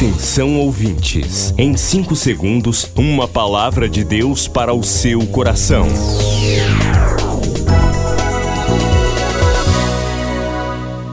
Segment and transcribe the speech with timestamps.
[0.00, 5.86] Atenção ouvintes, em 5 segundos, uma palavra de Deus para o seu coração.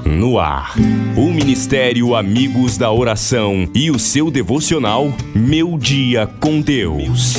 [0.05, 0.73] No ar,
[1.17, 7.33] o Ministério Amigos da Oração e o seu devocional Meu Dia com Deus.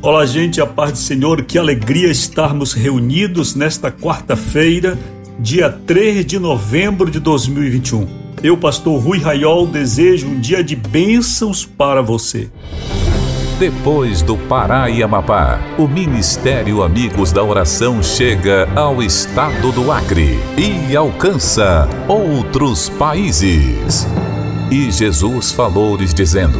[0.00, 4.98] Olá, gente, a paz do Senhor, que alegria estarmos reunidos nesta quarta-feira,
[5.38, 8.21] dia 3 de novembro de 2021.
[8.42, 12.50] Eu, pastor Rui Raiol, desejo um dia de bênçãos para você.
[13.56, 20.40] Depois do Pará e Amapá, o Ministério Amigos da Oração chega ao estado do Acre
[20.58, 24.08] e alcança outros países.
[24.72, 26.58] E Jesus falou-lhes dizendo: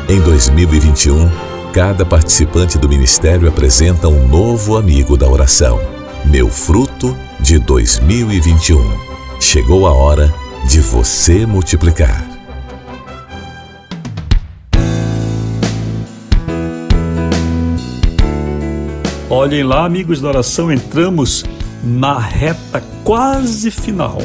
[0.09, 1.31] Em 2021,
[1.72, 5.93] cada participante do ministério apresenta um novo amigo da oração
[6.25, 8.79] meu fruto de 2021.
[9.39, 10.34] Chegou a hora
[10.67, 12.25] de você multiplicar.
[19.29, 21.44] Olhem lá, amigos da oração, entramos
[21.83, 24.19] na reta quase final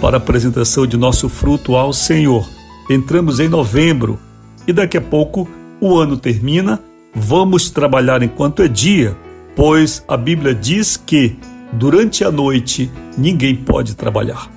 [0.00, 2.48] para a apresentação de nosso fruto ao Senhor.
[2.90, 4.18] Entramos em novembro
[4.66, 5.48] e daqui a pouco
[5.80, 6.80] o ano termina.
[7.14, 9.16] Vamos trabalhar enquanto é dia
[9.56, 11.36] pois a Bíblia diz que
[11.72, 14.50] durante a noite ninguém pode trabalhar.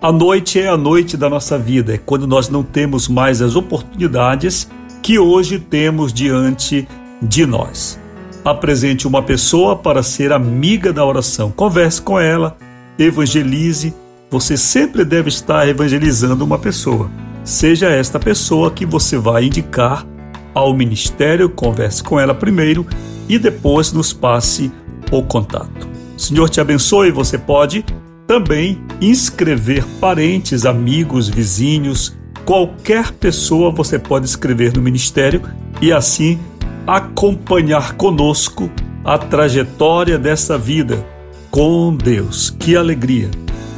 [0.00, 3.54] A noite é a noite da nossa vida, é quando nós não temos mais as
[3.54, 4.68] oportunidades
[5.02, 6.88] que hoje temos diante
[7.20, 8.00] de nós.
[8.44, 12.56] Apresente uma pessoa para ser amiga da oração, converse com ela,
[12.98, 13.92] evangelize.
[14.30, 17.10] Você sempre deve estar evangelizando uma pessoa.
[17.44, 20.06] Seja esta pessoa que você vai indicar
[20.54, 22.86] ao ministério, converse com ela primeiro
[23.28, 24.72] e depois nos passe
[25.10, 25.88] o contato.
[26.16, 27.10] Senhor te abençoe.
[27.10, 27.84] Você pode
[28.26, 35.42] também inscrever parentes, amigos, vizinhos, qualquer pessoa você pode escrever no ministério
[35.80, 36.38] e assim
[36.86, 38.70] acompanhar conosco
[39.04, 41.04] a trajetória dessa vida
[41.50, 42.50] com Deus.
[42.50, 43.30] Que alegria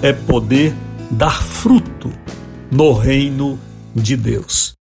[0.03, 0.75] é poder
[1.11, 2.11] dar fruto
[2.71, 3.59] no reino
[3.95, 4.75] de Deus.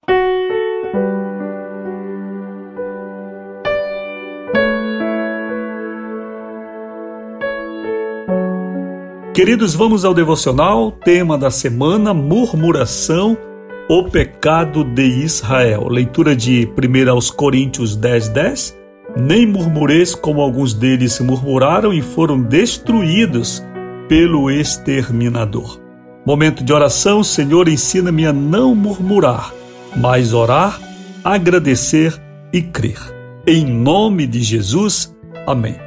[9.39, 13.37] Queridos, vamos ao devocional, tema da semana: murmuração,
[13.89, 15.87] o pecado de Israel.
[15.87, 18.77] Leitura de 1 aos Coríntios 10, 10.
[19.15, 23.63] Nem murmureis como alguns deles murmuraram e foram destruídos
[24.09, 25.79] pelo exterminador.
[26.25, 29.53] Momento de oração, Senhor, ensina-me a não murmurar,
[29.95, 30.81] mas orar,
[31.23, 32.13] agradecer
[32.51, 32.99] e crer.
[33.47, 35.15] Em nome de Jesus,
[35.47, 35.77] amém.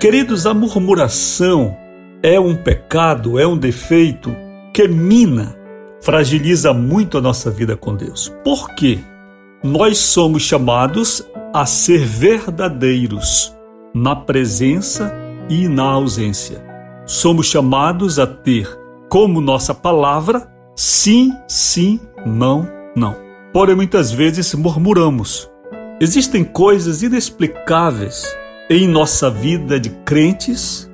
[0.00, 1.76] Queridos, a murmuração
[2.22, 4.34] é um pecado, é um defeito
[4.72, 5.56] que mina,
[6.00, 8.32] fragiliza muito a nossa vida com Deus.
[8.44, 8.98] Por quê?
[9.62, 13.56] Nós somos chamados a ser verdadeiros
[13.94, 15.12] na presença
[15.48, 16.64] e na ausência.
[17.06, 18.68] Somos chamados a ter
[19.08, 23.16] como nossa palavra sim, sim, não, não.
[23.52, 25.50] Porém, muitas vezes murmuramos.
[26.00, 28.36] Existem coisas inexplicáveis
[28.70, 30.87] em nossa vida de crentes,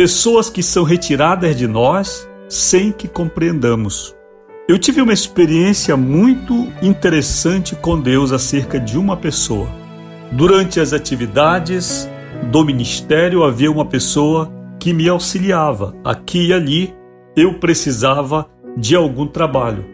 [0.00, 4.16] pessoas que são retiradas de nós sem que compreendamos.
[4.66, 9.68] Eu tive uma experiência muito interessante com Deus acerca de uma pessoa.
[10.32, 12.08] Durante as atividades
[12.50, 15.94] do ministério havia uma pessoa que me auxiliava.
[16.02, 16.94] Aqui e ali
[17.36, 18.48] eu precisava
[18.78, 19.84] de algum trabalho.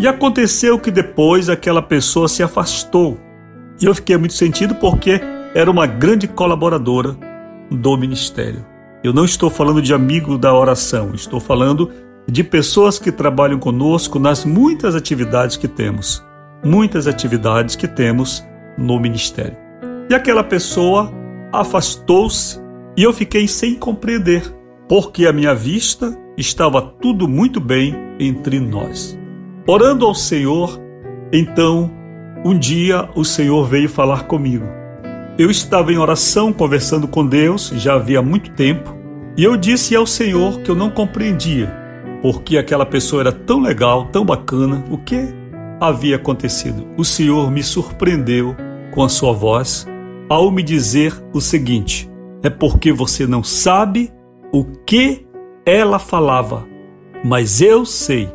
[0.00, 3.16] E aconteceu que depois aquela pessoa se afastou.
[3.80, 5.20] E eu fiquei muito sentido porque
[5.54, 7.16] era uma grande colaboradora
[7.70, 8.74] do ministério.
[9.06, 11.92] Eu não estou falando de amigo da oração, estou falando
[12.26, 16.20] de pessoas que trabalham conosco nas muitas atividades que temos.
[16.64, 18.44] Muitas atividades que temos
[18.76, 19.56] no ministério.
[20.10, 21.08] E aquela pessoa
[21.52, 22.60] afastou-se
[22.96, 24.42] e eu fiquei sem compreender,
[24.88, 29.16] porque à minha vista estava tudo muito bem entre nós.
[29.68, 30.80] Orando ao Senhor,
[31.32, 31.88] então,
[32.44, 34.66] um dia o Senhor veio falar comigo.
[35.38, 38.95] Eu estava em oração conversando com Deus já havia muito tempo
[39.36, 41.86] e eu disse ao Senhor que eu não compreendia
[42.22, 45.28] porque aquela pessoa era tão legal, tão bacana, o que
[45.80, 46.86] havia acontecido.
[46.96, 48.56] O Senhor me surpreendeu
[48.92, 49.86] com a sua voz
[50.28, 52.10] ao me dizer o seguinte:
[52.42, 54.12] é porque você não sabe
[54.52, 55.26] o que
[55.64, 56.66] ela falava,
[57.24, 58.28] mas eu sei.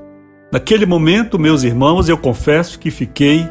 [0.51, 3.45] Naquele momento, meus irmãos, eu confesso que fiquei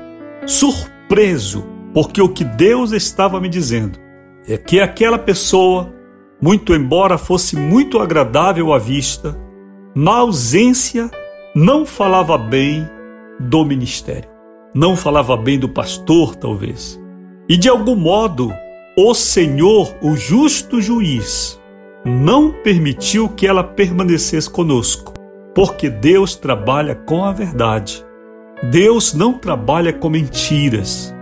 [0.46, 3.98] surpreso porque o que Deus estava me dizendo
[4.46, 5.92] é que aquela pessoa,
[6.40, 9.38] muito embora fosse muito agradável à vista,
[9.94, 11.10] na ausência,
[11.54, 12.88] não falava bem
[13.38, 14.30] do ministério,
[14.74, 17.00] não falava bem do pastor, talvez.
[17.48, 18.52] E de algum modo,
[18.96, 21.60] o Senhor, o justo juiz,
[22.04, 25.12] não permitiu que ela permanecesse conosco,
[25.54, 28.04] porque Deus trabalha com a verdade.
[28.70, 31.14] Deus não trabalha com mentiras.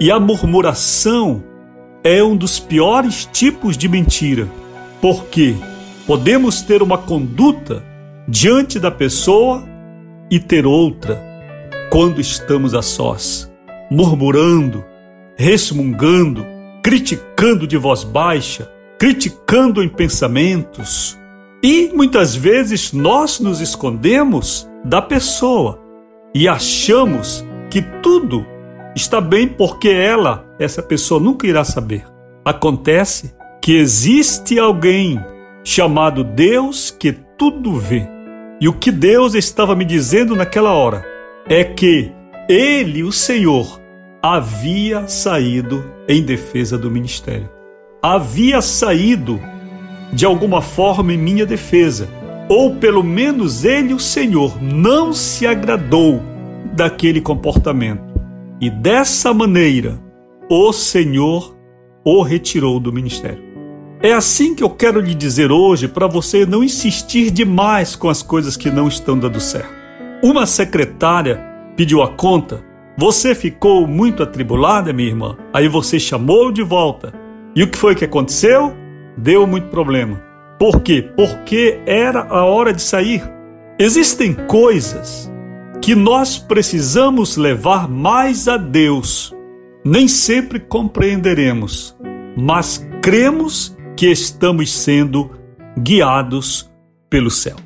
[0.00, 1.42] E a murmuração
[2.04, 4.48] é um dos piores tipos de mentira,
[5.00, 5.54] porque
[6.06, 7.84] podemos ter uma conduta
[8.26, 9.62] diante da pessoa
[10.30, 11.22] e ter outra
[11.90, 13.50] quando estamos a sós,
[13.90, 14.84] murmurando,
[15.36, 16.44] resmungando,
[16.82, 18.68] criticando de voz baixa,
[18.98, 21.18] criticando em pensamentos.
[21.62, 25.78] E muitas vezes nós nos escondemos da pessoa
[26.34, 28.44] e achamos que tudo
[28.94, 32.04] está bem porque ela, essa pessoa, nunca irá saber.
[32.44, 35.20] Acontece que existe alguém
[35.64, 38.06] chamado Deus que tudo vê.
[38.60, 41.04] E o que Deus estava me dizendo naquela hora
[41.48, 42.12] é que
[42.48, 43.80] Ele, o Senhor,
[44.22, 47.48] havia saído em defesa do ministério.
[48.02, 49.40] Havia saído
[50.12, 52.08] de alguma forma em minha defesa,
[52.48, 56.20] ou pelo menos Ele, o Senhor, não se agradou
[56.74, 58.11] daquele comportamento
[58.62, 59.98] e dessa maneira,
[60.48, 61.58] o Senhor
[62.04, 63.42] o retirou do ministério.
[64.00, 68.22] É assim que eu quero lhe dizer hoje para você não insistir demais com as
[68.22, 69.74] coisas que não estão dando certo.
[70.22, 71.44] Uma secretária
[71.76, 72.64] pediu a conta,
[72.96, 77.12] você ficou muito atribulada, minha irmã, aí você chamou de volta.
[77.56, 78.72] E o que foi que aconteceu?
[79.18, 80.22] Deu muito problema.
[80.56, 81.10] Por quê?
[81.16, 83.28] Porque era a hora de sair.
[83.76, 85.31] Existem coisas
[85.82, 89.34] que nós precisamos levar mais a Deus.
[89.84, 91.96] Nem sempre compreenderemos,
[92.36, 95.28] mas cremos que estamos sendo
[95.76, 96.70] guiados
[97.10, 97.56] pelo céu.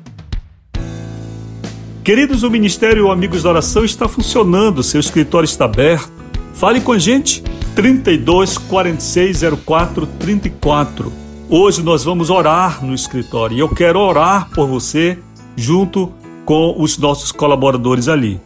[2.03, 6.11] Queridos, o Ministério Amigos da Oração está funcionando, seu escritório está aberto.
[6.55, 7.43] Fale com a gente,
[7.75, 11.13] 32 46 04 34.
[11.47, 15.19] Hoje nós vamos orar no escritório e eu quero orar por você
[15.55, 16.11] junto
[16.47, 18.39] com os nossos colaboradores ali,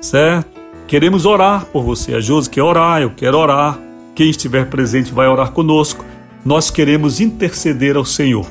[0.00, 0.48] certo?
[0.86, 2.14] Queremos orar por você.
[2.14, 3.76] A Josi quer orar, eu quero orar.
[4.14, 6.04] Quem estiver presente vai orar conosco.
[6.44, 8.46] Nós queremos interceder ao Senhor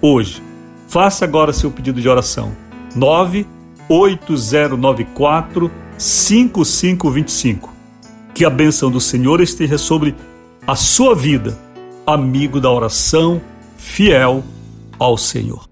[0.00, 0.40] hoje.
[0.86, 2.52] Faça agora seu pedido de oração.
[2.94, 7.74] 98094 5525.
[8.32, 10.14] Que a bênção do Senhor esteja sobre
[10.64, 11.58] a sua vida,
[12.06, 13.40] amigo da oração,
[13.76, 14.44] fiel
[15.00, 15.71] ao Senhor.